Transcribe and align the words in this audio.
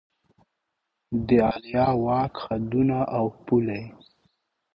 د 1.27 1.29
عالیه 1.47 1.87
واک 2.03 2.33
حدونه 2.45 2.97
او 3.17 3.25
پولې 3.45 3.83